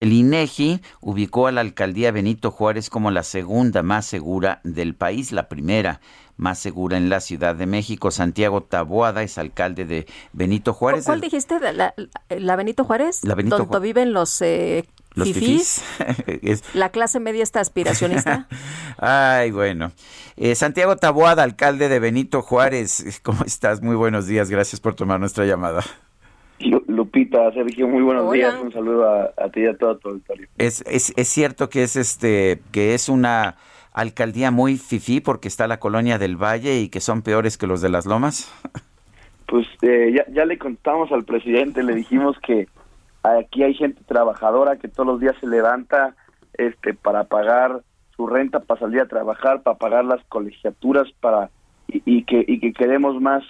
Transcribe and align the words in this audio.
El 0.00 0.12
INEGI 0.12 0.80
ubicó 1.00 1.48
a 1.48 1.52
la 1.52 1.60
alcaldía 1.60 2.12
Benito 2.12 2.52
Juárez 2.52 2.88
como 2.88 3.10
la 3.10 3.24
segunda 3.24 3.82
más 3.82 4.06
segura 4.06 4.60
del 4.62 4.94
país, 4.94 5.32
la 5.32 5.48
primera 5.48 6.00
más 6.36 6.60
segura 6.60 6.96
en 6.96 7.08
la 7.08 7.18
Ciudad 7.18 7.56
de 7.56 7.66
México. 7.66 8.12
Santiago 8.12 8.62
Taboada 8.62 9.24
es 9.24 9.38
alcalde 9.38 9.86
de 9.86 10.06
Benito 10.32 10.72
Juárez. 10.72 11.04
¿Cuál 11.04 11.20
dijiste? 11.20 11.58
¿La, 11.72 12.56
Benito 12.56 12.84
Juárez? 12.84 13.24
La 13.24 13.34
Benito 13.34 13.58
¿Donde 13.58 13.80
viven 13.80 14.12
los 14.12 14.40
eh, 14.40 14.84
los 15.14 15.32
fifís. 15.32 15.82
La 16.74 16.90
clase 16.90 17.18
media 17.18 17.42
está 17.42 17.58
aspiracionista. 17.58 18.46
Ay, 18.98 19.50
bueno. 19.50 19.90
Eh, 20.36 20.54
Santiago 20.54 20.96
Taboada, 20.96 21.42
alcalde 21.42 21.88
de 21.88 21.98
Benito 21.98 22.40
Juárez. 22.40 23.20
¿Cómo 23.24 23.42
estás? 23.44 23.82
Muy 23.82 23.96
buenos 23.96 24.28
días. 24.28 24.48
Gracias 24.48 24.78
por 24.78 24.94
tomar 24.94 25.18
nuestra 25.18 25.44
llamada. 25.44 25.82
Lupita, 27.18 27.52
Sergio, 27.52 27.88
muy 27.88 28.02
buenos 28.02 28.30
días. 28.32 28.54
Un 28.62 28.72
saludo 28.72 29.32
a, 29.36 29.48
ti 29.50 29.62
y 29.62 29.66
a 29.66 29.76
todo 29.76 29.96
tu 29.96 30.10
auditorio. 30.10 30.46
Es, 30.56 30.84
es, 30.86 31.12
es 31.16 31.28
cierto 31.28 31.68
que 31.68 31.82
es 31.82 31.96
este 31.96 32.60
que 32.70 32.94
es 32.94 33.08
una 33.08 33.56
alcaldía 33.92 34.52
muy 34.52 34.76
fifí 34.76 35.20
porque 35.20 35.48
está 35.48 35.66
la 35.66 35.80
colonia 35.80 36.18
del 36.18 36.36
Valle 36.36 36.80
y 36.80 36.88
que 36.88 37.00
son 37.00 37.22
peores 37.22 37.58
que 37.58 37.66
los 37.66 37.80
de 37.80 37.88
las 37.88 38.06
Lomas? 38.06 38.52
Pues 39.46 39.66
eh, 39.82 40.12
ya, 40.14 40.24
ya 40.30 40.44
le 40.44 40.58
contamos 40.58 41.10
al 41.10 41.24
presidente, 41.24 41.82
le 41.82 41.94
dijimos 41.94 42.36
que 42.46 42.68
aquí 43.22 43.62
hay 43.62 43.74
gente 43.74 44.02
trabajadora 44.06 44.76
que 44.76 44.88
todos 44.88 45.06
los 45.06 45.20
días 45.20 45.34
se 45.40 45.46
levanta 45.46 46.14
este 46.52 46.92
para 46.92 47.24
pagar 47.24 47.82
su 48.14 48.26
renta, 48.26 48.60
para 48.60 48.80
salir 48.80 49.00
a 49.00 49.08
trabajar, 49.08 49.62
para 49.62 49.78
pagar 49.78 50.04
las 50.04 50.22
colegiaturas, 50.24 51.08
para 51.20 51.50
y, 51.88 52.24
que 52.24 52.44
y 52.46 52.60
que 52.60 52.74
queremos 52.74 53.20
más 53.20 53.42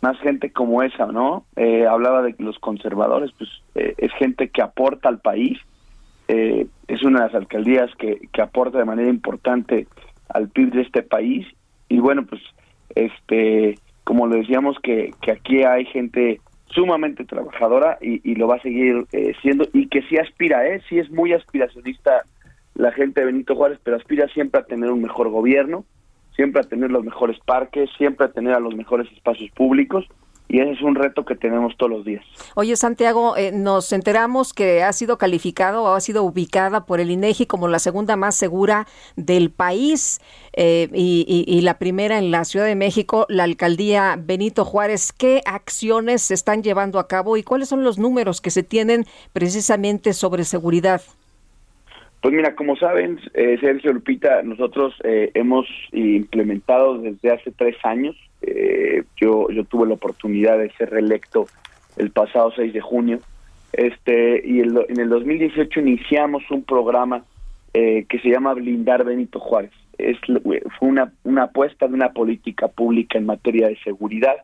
más 0.00 0.18
gente 0.20 0.50
como 0.50 0.82
esa, 0.82 1.06
¿no? 1.06 1.44
Eh, 1.56 1.86
hablaba 1.86 2.22
de 2.22 2.34
los 2.38 2.58
conservadores, 2.58 3.30
pues 3.36 3.50
eh, 3.74 3.94
es 3.98 4.12
gente 4.14 4.48
que 4.48 4.62
aporta 4.62 5.08
al 5.08 5.20
país 5.20 5.58
eh, 6.32 6.68
es 6.86 7.02
una 7.02 7.20
de 7.20 7.26
las 7.26 7.34
alcaldías 7.34 7.90
que, 7.96 8.28
que 8.32 8.40
aporta 8.40 8.78
de 8.78 8.84
manera 8.84 9.10
importante 9.10 9.88
al 10.28 10.48
PIB 10.48 10.70
de 10.74 10.82
este 10.82 11.02
país 11.02 11.44
y 11.88 11.98
bueno 11.98 12.24
pues 12.24 12.40
este 12.94 13.76
como 14.04 14.28
lo 14.28 14.36
decíamos 14.36 14.76
que, 14.80 15.12
que 15.20 15.32
aquí 15.32 15.64
hay 15.64 15.86
gente 15.86 16.40
sumamente 16.66 17.24
trabajadora 17.24 17.98
y, 18.00 18.20
y 18.22 18.36
lo 18.36 18.46
va 18.46 18.56
a 18.56 18.62
seguir 18.62 19.06
eh, 19.10 19.32
siendo 19.42 19.66
y 19.72 19.88
que 19.88 20.02
sí 20.02 20.18
aspira, 20.18 20.68
¿eh? 20.68 20.80
sí 20.88 21.00
es 21.00 21.10
muy 21.10 21.32
aspiracionista 21.32 22.22
la 22.76 22.92
gente 22.92 23.20
de 23.20 23.26
Benito 23.26 23.56
Juárez, 23.56 23.80
pero 23.82 23.96
aspira 23.96 24.28
siempre 24.28 24.60
a 24.60 24.64
tener 24.64 24.92
un 24.92 25.02
mejor 25.02 25.30
gobierno, 25.30 25.84
siempre 26.40 26.62
a 26.62 26.64
tener 26.64 26.90
los 26.90 27.04
mejores 27.04 27.38
parques, 27.44 27.90
siempre 27.98 28.24
a 28.24 28.32
tener 28.32 28.54
a 28.54 28.60
los 28.60 28.74
mejores 28.74 29.12
espacios 29.12 29.50
públicos 29.50 30.06
y 30.48 30.58
ese 30.58 30.72
es 30.72 30.80
un 30.80 30.94
reto 30.94 31.26
que 31.26 31.36
tenemos 31.36 31.76
todos 31.76 31.92
los 31.92 32.04
días. 32.06 32.24
Oye, 32.54 32.74
Santiago, 32.76 33.36
eh, 33.36 33.52
nos 33.52 33.92
enteramos 33.92 34.54
que 34.54 34.82
ha 34.82 34.92
sido 34.94 35.18
calificado 35.18 35.82
o 35.82 35.94
ha 35.94 36.00
sido 36.00 36.22
ubicada 36.22 36.86
por 36.86 36.98
el 36.98 37.10
INEGI 37.10 37.44
como 37.44 37.68
la 37.68 37.78
segunda 37.78 38.16
más 38.16 38.36
segura 38.36 38.86
del 39.16 39.50
país 39.50 40.22
eh, 40.54 40.88
y, 40.94 41.60
la 41.60 41.78
primera 41.78 42.16
en 42.16 42.30
la 42.30 42.46
Ciudad 42.46 42.64
de 42.64 42.74
México, 42.74 43.26
la 43.28 43.44
alcaldía 43.44 44.16
Benito 44.18 44.64
Juárez. 44.64 45.12
¿Qué 45.12 45.42
acciones 45.44 46.22
se 46.22 46.32
están 46.32 46.62
llevando 46.62 46.98
a 46.98 47.06
cabo 47.06 47.36
y 47.36 47.42
cuáles 47.42 47.68
son 47.68 47.84
los 47.84 47.98
números 47.98 48.40
que 48.40 48.50
se 48.50 48.62
tienen 48.62 49.04
precisamente 49.34 50.14
sobre 50.14 50.44
seguridad? 50.44 51.02
Pues 52.20 52.34
mira, 52.34 52.54
como 52.54 52.76
saben, 52.76 53.18
eh, 53.34 53.56
Sergio 53.60 53.92
Lupita, 53.92 54.42
nosotros 54.42 54.94
hemos 55.02 55.66
implementado 55.92 56.98
desde 56.98 57.32
hace 57.32 57.50
tres 57.50 57.76
años 57.82 58.16
eh, 58.42 59.04
yo, 59.16 59.50
yo 59.50 59.64
tuve 59.64 59.86
la 59.86 59.94
oportunidad 59.94 60.58
de 60.58 60.70
ser 60.72 60.90
reelecto 60.90 61.46
el 61.96 62.10
pasado 62.10 62.52
6 62.54 62.72
de 62.72 62.80
junio. 62.80 63.20
Este, 63.72 64.42
y 64.44 64.60
en 64.60 64.98
el 64.98 65.08
2018 65.08 65.80
iniciamos 65.80 66.42
un 66.50 66.64
programa 66.64 67.24
eh, 67.72 68.04
que 68.08 68.18
se 68.18 68.30
llama 68.30 68.54
Blindar 68.54 69.04
Benito 69.04 69.38
Juárez. 69.38 69.72
Es, 69.98 70.16
fue 70.24 70.88
una, 70.88 71.12
una 71.24 71.44
apuesta 71.44 71.86
de 71.86 71.94
una 71.94 72.12
política 72.12 72.68
pública 72.68 73.18
en 73.18 73.26
materia 73.26 73.68
de 73.68 73.76
seguridad, 73.84 74.36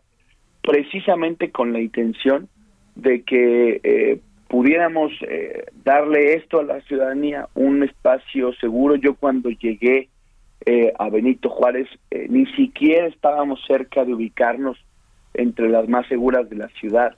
precisamente 0.63 1.51
con 1.51 1.73
la 1.73 1.81
intención 1.81 2.49
de 2.95 3.23
que 3.23 3.81
eh, 3.83 4.21
pudiéramos 4.49 5.13
eh, 5.23 5.67
darle 5.85 6.35
esto 6.35 6.61
a 6.61 6.65
la 6.65 6.81
ciudadanía, 6.83 7.49
un 7.55 7.83
espacio 7.83 8.53
seguro. 8.55 8.97
Yo 8.97 9.15
cuando 9.15 9.51
llegué 9.51 10.09
eh, 10.65 10.93
a 10.99 11.09
Benito 11.11 11.49
Juárez, 11.49 11.89
eh, 12.11 12.27
ni 12.29 12.47
siquiera 12.55 13.07
estábamos 13.07 13.61
cerca 13.67 14.05
de 14.05 14.15
ubicarnos 14.15 14.77
entre 15.35 15.69
las 15.69 15.89
más 15.89 16.09
seguras 16.09 16.49
de 16.51 16.57
la 16.57 16.69
ciudad. 16.81 17.17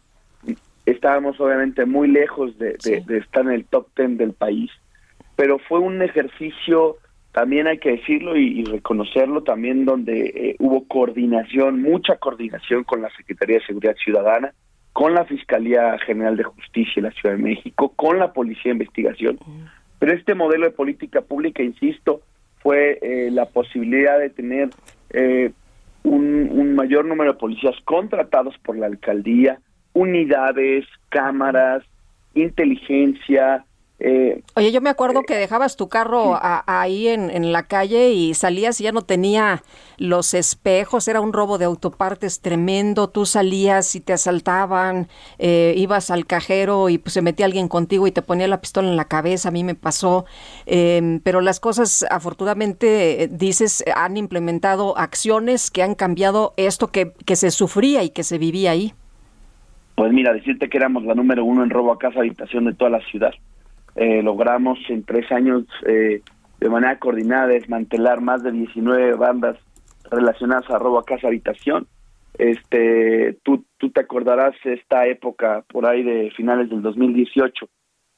Estábamos 0.84 1.40
obviamente 1.40 1.86
muy 1.86 2.08
lejos 2.08 2.58
de, 2.58 2.76
estar 3.08 3.44
en 3.46 3.52
el 3.52 3.64
top 3.64 3.88
ten 3.94 4.16
del 4.16 4.32
país, 4.32 4.70
pero 5.36 5.58
fue 5.58 5.78
un 5.78 6.02
ejercicio, 6.02 6.96
también 7.32 7.66
hay 7.66 7.78
que 7.78 7.92
decirlo 7.92 8.36
y, 8.36 8.64
reconocerlo, 8.64 9.42
también 9.42 9.84
donde 9.84 10.26
eh, 10.26 10.56
hubo 10.58 10.86
coordinación, 10.88 11.80
mucha 11.80 12.16
coordinación 12.16 12.84
con 12.84 13.02
la 13.02 13.10
Secretaría 13.16 13.58
de 13.58 13.66
Seguridad 13.66 13.96
Ciudadana, 13.96 14.52
con 14.98 15.14
la 15.14 15.24
Fiscalía 15.26 15.96
General 16.00 16.36
de 16.36 16.42
Justicia 16.42 16.94
de 16.96 17.02
la 17.02 17.14
Ciudad 17.14 17.36
de 17.36 17.40
México, 17.40 17.92
con 17.94 18.18
la 18.18 18.32
Policía 18.32 18.64
de 18.64 18.70
Investigación. 18.70 19.38
Pero 20.00 20.12
este 20.12 20.34
modelo 20.34 20.64
de 20.64 20.72
política 20.72 21.20
pública, 21.20 21.62
insisto, 21.62 22.22
fue 22.58 22.98
eh, 23.00 23.30
la 23.30 23.44
posibilidad 23.46 24.18
de 24.18 24.30
tener 24.30 24.70
eh, 25.10 25.52
un, 26.02 26.50
un, 26.50 26.74
mayor 26.74 27.04
número 27.04 27.34
de 27.34 27.38
policías 27.38 27.76
contratados 27.84 28.58
por 28.58 28.76
la 28.76 28.86
alcaldía, 28.86 29.60
unidades, 29.92 30.84
cámaras, 31.10 31.84
inteligencia, 32.34 33.66
eh, 34.00 34.42
Oye, 34.54 34.70
yo 34.70 34.80
me 34.80 34.90
acuerdo 34.90 35.22
que 35.22 35.34
dejabas 35.34 35.76
tu 35.76 35.88
carro 35.88 36.38
ahí 36.40 37.08
en, 37.08 37.52
la 37.52 37.64
calle 37.64 38.10
y 38.10 38.34
salías 38.34 38.80
y 38.80 38.84
ya 38.84 38.92
no 38.92 39.02
tenía 39.02 39.62
los 39.96 40.34
espejos, 40.34 41.08
era 41.08 41.20
un 41.20 41.32
robo 41.32 41.58
de 41.58 41.64
autopartes 41.64 42.40
tremendo, 42.40 43.08
tú 43.08 43.26
salías 43.26 43.94
y 43.96 44.00
te 44.00 44.12
asaltaban, 44.12 45.08
eh, 45.38 45.74
ibas 45.76 46.12
al 46.12 46.26
cajero 46.26 46.88
y 46.88 46.98
pues 46.98 47.14
se 47.14 47.22
metía 47.22 47.46
alguien 47.46 47.66
contigo 47.66 48.06
y 48.06 48.12
te 48.12 48.22
ponía 48.22 48.46
la 48.46 48.60
pistola 48.60 48.88
en 48.88 48.96
la 48.96 49.06
cabeza, 49.06 49.48
a 49.48 49.52
mí 49.52 49.64
me 49.64 49.74
pasó, 49.74 50.26
em, 50.66 51.18
pero 51.20 51.40
las 51.40 51.58
cosas 51.58 52.06
afortunadamente, 52.08 53.24
eh, 53.24 53.28
dices, 53.28 53.82
han 53.96 54.16
implementado 54.16 54.96
acciones 54.96 55.72
que 55.72 55.82
han 55.82 55.96
cambiado 55.96 56.54
esto 56.56 56.88
que, 56.88 57.14
que 57.24 57.34
se 57.34 57.50
sufría 57.50 58.04
y 58.04 58.10
que 58.10 58.22
se 58.22 58.38
vivía 58.38 58.70
ahí. 58.70 58.94
Pues 59.96 60.12
mira, 60.12 60.32
decirte 60.32 60.68
que 60.68 60.76
éramos 60.76 61.04
la 61.04 61.16
número 61.16 61.44
uno 61.44 61.64
en 61.64 61.70
robo 61.70 61.90
a 61.90 61.98
casa 61.98 62.20
habitación 62.20 62.66
de 62.66 62.74
toda 62.74 62.90
la 62.90 63.00
ciudad. 63.00 63.32
Eh, 64.00 64.22
logramos 64.22 64.78
en 64.90 65.02
tres 65.02 65.30
años 65.32 65.64
eh, 65.84 66.22
de 66.60 66.68
manera 66.68 67.00
coordinada 67.00 67.48
desmantelar 67.48 68.20
más 68.20 68.44
de 68.44 68.52
19 68.52 69.14
bandas 69.14 69.58
relacionadas 70.08 70.70
a 70.70 70.78
robo 70.78 71.00
a 71.00 71.04
casa 71.04 71.26
habitación. 71.26 71.88
Este, 72.34 73.36
tú, 73.42 73.64
tú 73.76 73.90
te 73.90 74.00
acordarás 74.00 74.54
esta 74.62 75.08
época 75.08 75.64
por 75.68 75.84
ahí 75.84 76.04
de 76.04 76.30
finales 76.36 76.70
del 76.70 76.80
2018 76.82 77.68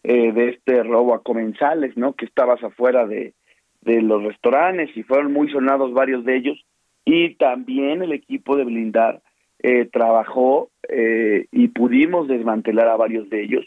eh, 0.03 0.33
de 0.33 0.49
este 0.51 0.83
robo 0.83 1.15
a 1.15 1.23
comensales, 1.23 1.97
¿no? 1.97 2.13
Que 2.13 2.27
estabas 2.27 2.63
afuera 2.63 3.07
de, 3.07 3.33
de 3.81 4.03
los 4.03 4.23
restaurantes 4.23 4.95
y 4.95 5.03
fueron 5.03 5.33
muy 5.33 5.51
sonados 5.51 5.95
varios 5.95 6.27
de 6.27 6.37
ellos. 6.37 6.59
Y 7.07 7.37
también 7.37 8.03
el 8.03 8.13
equipo 8.13 8.57
de 8.57 8.65
blindar 8.65 9.23
eh, 9.63 9.87
trabajó 9.91 10.71
eh, 10.89 11.47
y 11.53 11.69
pudimos 11.69 12.29
desmantelar 12.29 12.89
a 12.89 12.97
varios 12.97 13.31
de 13.31 13.43
ellos. 13.43 13.67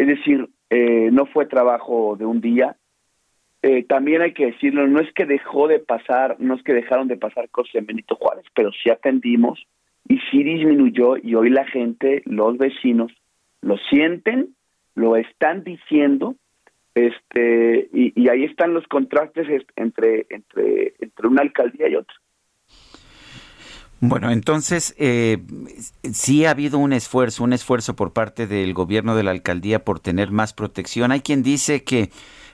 Es 0.00 0.06
decir, 0.06 0.48
eh, 0.70 1.10
no 1.12 1.26
fue 1.26 1.44
trabajo 1.44 2.16
de 2.18 2.24
un 2.24 2.40
día. 2.40 2.74
Eh, 3.60 3.84
también 3.84 4.22
hay 4.22 4.32
que 4.32 4.46
decirlo, 4.46 4.86
no 4.86 4.98
es 4.98 5.12
que 5.12 5.26
dejó 5.26 5.68
de 5.68 5.78
pasar, 5.78 6.36
no 6.38 6.54
es 6.54 6.62
que 6.62 6.72
dejaron 6.72 7.06
de 7.06 7.18
pasar 7.18 7.50
cosas 7.50 7.74
en 7.74 7.84
Benito 7.84 8.16
Juárez, 8.16 8.46
pero 8.54 8.70
sí 8.72 8.88
atendimos 8.88 9.62
y 10.08 10.18
sí 10.30 10.42
disminuyó 10.42 11.18
y 11.18 11.34
hoy 11.34 11.50
la 11.50 11.66
gente, 11.66 12.22
los 12.24 12.56
vecinos, 12.56 13.12
lo 13.60 13.76
sienten, 13.90 14.54
lo 14.94 15.16
están 15.16 15.64
diciendo, 15.64 16.34
este 16.94 17.90
y, 17.92 18.18
y 18.18 18.30
ahí 18.30 18.44
están 18.44 18.72
los 18.72 18.86
contrastes 18.86 19.48
entre 19.76 20.26
entre 20.30 20.94
entre 20.98 21.28
una 21.28 21.42
alcaldía 21.42 21.90
y 21.90 21.96
otra. 21.96 22.16
Bueno, 24.00 24.30
entonces 24.30 24.94
eh, 24.98 25.38
sí 26.10 26.46
ha 26.46 26.52
habido 26.52 26.78
un 26.78 26.94
esfuerzo, 26.94 27.44
un 27.44 27.52
esfuerzo 27.52 27.94
por 27.96 28.14
parte 28.14 28.46
del 28.46 28.72
gobierno 28.72 29.14
de 29.14 29.22
la 29.22 29.30
alcaldía 29.30 29.84
por 29.84 30.00
tener 30.00 30.30
más 30.30 30.54
protección. 30.54 31.12
Hay 31.12 31.20
quien 31.20 31.42
dice 31.42 31.84
que 31.84 32.08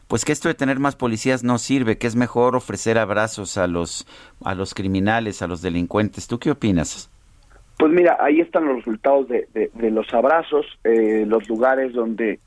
pues 0.08 0.24
que 0.24 0.32
esto 0.32 0.48
de 0.48 0.54
tener 0.54 0.78
más 0.80 0.96
policías 0.96 1.44
no 1.44 1.58
sirve, 1.58 1.98
que 1.98 2.06
es 2.08 2.16
mejor 2.16 2.56
ofrecer 2.56 2.98
abrazos 2.98 3.58
a 3.58 3.68
los 3.68 4.06
a 4.44 4.56
los 4.56 4.74
criminales, 4.74 5.40
a 5.40 5.46
los 5.46 5.62
delincuentes. 5.62 6.26
¿Tú 6.26 6.38
qué 6.40 6.50
opinas? 6.50 7.10
Pues 7.78 7.92
mira, 7.92 8.16
ahí 8.20 8.40
están 8.40 8.66
los 8.66 8.78
resultados 8.78 9.28
de, 9.28 9.46
de, 9.52 9.90
los 9.90 10.12
abrazos, 10.14 10.66
eh, 10.82 11.24
los 11.26 11.48
lugares 11.48 11.92
donde 11.92 12.40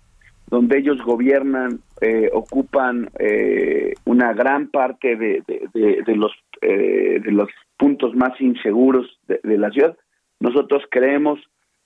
donde 0.48 0.80
ellos 0.80 0.98
gobiernan, 1.04 1.80
eh, 2.02 2.32
ocupan 2.34 3.12
eh, 3.20 3.94
una 4.06 4.34
gran 4.34 4.68
parte 4.70 5.16
de, 5.16 5.44
de 5.46 6.16
los 6.16 6.32
de 6.62 7.32
los 7.32 7.50
puntos 7.78 8.16
más 8.16 8.40
inseguros 8.42 9.20
de, 9.28 9.58
la 9.58 9.72
ciudad. 9.72 9.98
Nosotros 10.40 10.84
creemos 10.90 11.40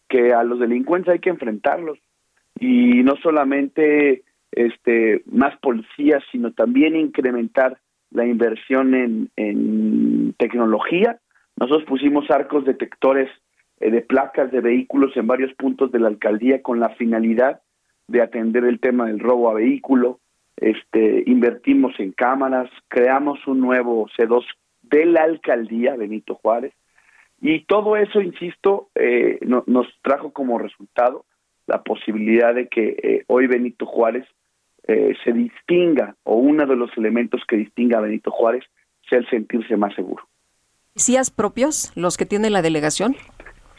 que 0.10 0.34
a 0.34 0.44
los 0.44 0.60
delincuentes 0.60 1.14
hay 1.14 1.20
que 1.20 1.30
enfrentarlos 1.30 2.00
y 2.60 3.04
no 3.04 3.16
solamente 3.18 4.24
este, 4.52 5.24
más 5.25 5.58
policías, 5.58 6.24
sino 6.31 6.52
también 6.54 6.96
incrementar 6.96 7.80
la 8.12 8.25
inversión 8.25 8.94
en, 8.94 9.30
en 9.36 10.34
tecnología. 10.38 11.20
Nosotros 11.58 11.86
pusimos 11.86 12.30
arcos 12.30 12.66
detectores 12.66 13.30
eh, 13.80 13.92
de 13.92 14.02
placas 14.02 14.52
de 14.52 14.62
vehículos 14.62 15.16
en 15.18 15.28
varios 15.28 15.54
puntos 15.56 15.92
de 15.92 16.00
la 16.00 16.08
alcaldía 16.08 16.62
con 16.62 16.80
la 16.80 16.90
finalidad 16.90 17.62
de 18.08 18.22
atender 18.22 18.66
el 18.66 18.80
tema 18.80 19.08
del 19.08 19.20
robo 19.20 19.50
a 19.50 19.56
vehículo. 19.56 20.20
Este, 20.58 21.24
invertimos 21.25 22.00
en 22.00 22.12
cámaras, 22.12 22.70
creamos 22.88 23.46
un 23.48 23.60
nuevo 23.60 24.08
C2 24.18 24.44
de 24.94 25.06
la 25.06 25.24
alcaldía 25.24 25.95
Benito 25.95 26.36
Juárez 26.36 26.74
y 27.42 27.66
todo 27.66 27.98
eso, 27.98 28.22
insisto, 28.22 28.90
eh, 28.95 29.40
nos 29.66 29.88
trajo 30.01 30.31
como 30.31 30.60
resultado 30.60 31.25
la 31.66 31.81
posibilidad 31.81 32.54
de 32.54 32.68
que 32.68 32.95
eh, 33.04 33.24
hoy 33.28 33.48
Benito 33.48 33.86
Juárez 33.86 34.25
eh, 34.88 35.13
se 35.24 35.34
distinga 35.34 36.16
o 36.24 36.36
uno 36.36 36.66
de 36.66 36.75
los 36.75 36.95
elementos 36.95 37.42
que 37.48 37.57
distinga 37.57 37.98
a 37.98 38.01
Benito 38.01 38.31
Juárez 38.31 38.63
sea 39.10 39.19
el 39.19 39.30
sentirse 39.30 39.75
más 39.75 39.94
seguro. 39.95 40.24
¿Policías 40.94 41.31
propios 41.31 41.92
los 41.96 42.18
que 42.18 42.25
tiene 42.25 42.50
la 42.50 42.62
delegación? 42.62 43.16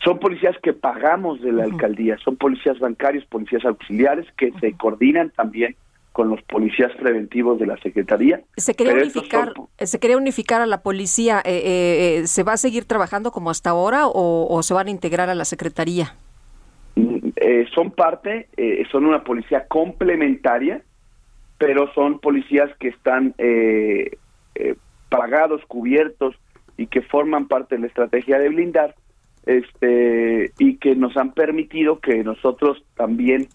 Son 0.04 0.18
policías 0.18 0.56
que 0.62 0.72
pagamos 0.72 1.40
de 1.40 1.52
la 1.52 1.64
alcaldía, 1.64 2.18
son 2.18 2.36
policías 2.36 2.78
bancarios, 2.80 3.24
policías 3.26 3.64
auxiliares 3.64 4.26
que 4.36 4.52
se 4.60 4.72
coordinan 4.76 5.30
también 5.30 5.76
con 6.14 6.30
los 6.30 6.40
policías 6.44 6.90
preventivos 6.96 7.58
de 7.58 7.66
la 7.66 7.76
Secretaría. 7.82 8.40
Se 8.56 8.74
quería 8.74 8.94
unificar, 8.94 9.52
se 9.76 9.98
quería 10.00 10.16
unificar 10.16 10.62
a 10.62 10.66
la 10.66 10.82
policía. 10.82 11.42
Eh, 11.44 12.22
¿Se 12.24 12.42
va 12.42 12.54
a 12.54 12.56
seguir 12.56 12.86
trabajando 12.86 13.30
como 13.32 13.50
hasta 13.50 13.70
ahora 13.70 14.06
o, 14.06 14.62
se 14.62 14.72
van 14.72 14.86
a 14.86 14.90
integrar 14.90 15.28
a 15.28 15.34
la 15.34 15.44
Secretaría? 15.44 16.14
Mm, 16.96 17.30
son 17.74 17.90
parte, 17.90 18.48
son 18.90 19.04
una 19.04 19.22
policía 19.22 19.66
complementaria 19.68 20.82
pero 21.58 21.92
son 21.94 22.18
policías 22.18 22.70
que 22.78 22.88
están 22.88 23.34
eh, 23.38 24.18
eh, 24.54 24.74
pagados, 25.08 25.62
cubiertos 25.66 26.34
y 26.76 26.86
que 26.88 27.02
forman 27.02 27.48
parte 27.48 27.76
de 27.76 27.82
la 27.82 27.86
estrategia 27.86 28.38
de 28.38 28.48
blindar 28.48 28.94
este 29.46 30.52
y 30.58 30.76
que 30.78 30.96
nos 30.96 31.16
han 31.16 31.32
permitido 31.32 32.00
que 32.00 32.24
nosotros 32.24 32.84
también 32.96 33.48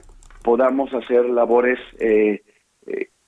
podamos 0.44 0.94
hacer 0.94 1.26
labores 1.26 1.80
eh, 2.00 2.42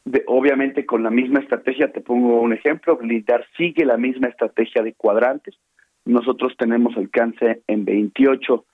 de, 0.06 0.24
obviamente 0.28 0.86
con 0.86 1.04
la 1.04 1.10
misma 1.10 1.40
estrategia 1.40 1.92
te 1.92 2.02
pongo 2.02 2.42
un 2.42 2.54
ejemplo 2.54 2.98
blindar 2.98 3.46
sigue 3.58 3.86
la 3.86 3.98
misma 3.98 4.28
estrategia 4.28 4.82
de 4.82 4.94
cuadrantes 4.94 5.56
nosotros 6.06 6.54
tenemos 6.58 6.98
alcance 6.98 7.62
en 7.68 7.86
28 7.86 8.66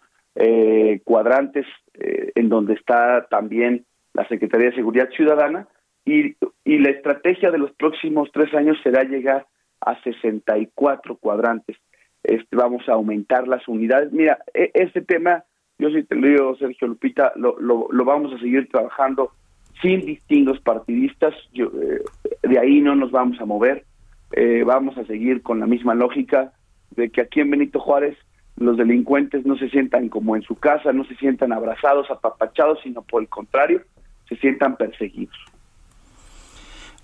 cuadrantes 1.03 1.65
en 1.93 2.47
donde 2.47 2.75
está 2.75 3.25
también 3.29 3.85
la 4.13 4.27
Secretaría 4.27 4.69
de 4.69 4.75
Seguridad 4.75 5.09
Ciudadana 5.09 5.67
y, 6.05 6.35
y 6.63 6.79
la 6.79 6.89
estrategia 6.89 7.51
de 7.51 7.57
los 7.57 7.71
próximos 7.73 8.29
tres 8.31 8.53
años 8.53 8.77
será 8.81 9.03
llegar 9.03 9.45
a 9.81 10.01
64 10.03 11.17
cuadrantes. 11.17 11.77
Este, 12.23 12.55
vamos 12.55 12.87
a 12.87 12.93
aumentar 12.93 13.47
las 13.47 13.67
unidades. 13.67 14.11
Mira, 14.11 14.39
e, 14.53 14.71
este 14.73 15.01
tema, 15.01 15.43
yo 15.77 15.89
sí 15.89 16.03
te 16.03 16.15
lo 16.15 16.27
digo, 16.27 16.55
Sergio 16.57 16.87
Lupita, 16.87 17.33
lo, 17.35 17.57
lo, 17.59 18.05
vamos 18.05 18.33
a 18.33 18.39
seguir 18.39 18.69
trabajando 18.69 19.31
sin 19.81 20.05
distingos 20.05 20.59
partidistas. 20.59 21.33
Yo, 21.53 21.65
eh, 21.67 22.03
de 22.43 22.59
ahí 22.59 22.81
no 22.81 22.95
nos 22.95 23.11
vamos 23.11 23.39
a 23.39 23.45
mover. 23.45 23.85
Eh, 24.31 24.63
vamos 24.65 24.97
a 24.97 25.05
seguir 25.05 25.41
con 25.41 25.59
la 25.59 25.67
misma 25.67 25.95
lógica 25.95 26.51
de 26.91 27.09
que 27.09 27.21
aquí 27.21 27.39
en 27.39 27.51
Benito 27.51 27.79
Juárez 27.79 28.17
los 28.57 28.75
delincuentes 28.75 29.45
no 29.45 29.55
se 29.57 29.69
sientan 29.69 30.09
como 30.09 30.35
en 30.35 30.41
su 30.41 30.55
casa, 30.55 30.91
no 30.91 31.05
se 31.05 31.15
sientan 31.15 31.53
abrazados, 31.53 32.09
apapachados, 32.09 32.79
sino 32.83 33.03
por 33.03 33.21
el 33.21 33.29
contrario, 33.29 33.81
se 34.27 34.35
sientan 34.37 34.75
perseguidos. 34.75 35.35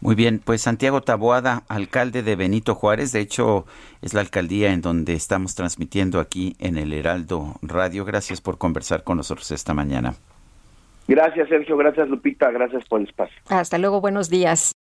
Muy 0.01 0.15
bien, 0.15 0.41
pues 0.43 0.61
Santiago 0.61 0.99
Taboada, 1.01 1.63
alcalde 1.69 2.23
de 2.23 2.35
Benito 2.35 2.75
Juárez, 2.75 3.13
de 3.13 3.21
hecho 3.21 3.65
es 4.01 4.13
la 4.13 4.19
alcaldía 4.19 4.73
en 4.73 4.81
donde 4.81 5.13
estamos 5.13 5.55
transmitiendo 5.55 6.19
aquí 6.19 6.57
en 6.59 6.77
el 6.77 6.91
Heraldo 6.91 7.55
Radio. 7.61 8.03
Gracias 8.03 8.41
por 8.41 8.57
conversar 8.57 9.03
con 9.03 9.15
nosotros 9.15 9.49
esta 9.51 9.73
mañana. 9.73 10.15
Gracias 11.07 11.49
Sergio, 11.49 11.77
gracias 11.77 12.07
Lupita, 12.09 12.51
gracias 12.51 12.85
por 12.85 13.01
el 13.01 13.07
espacio. 13.07 13.35
Hasta 13.49 13.77
luego, 13.77 14.01
buenos 14.01 14.29
días. 14.29 14.73